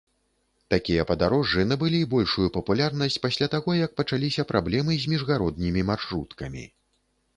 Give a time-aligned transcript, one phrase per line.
[0.73, 6.65] Такія падарожжы набылі большую папулярнасць пасля таго, як пачаліся праблемы з міжгароднімі маршруткамі.